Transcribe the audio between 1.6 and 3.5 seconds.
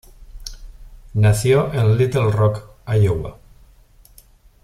en Little Rock, Iowa.